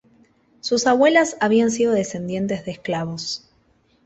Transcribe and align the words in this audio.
Sus 0.61 0.87
abuelas 0.87 1.37
habían 1.41 1.69
sido 1.69 1.93
descendientes 1.93 2.65
de 2.65 2.71
esclavos. 2.71 3.47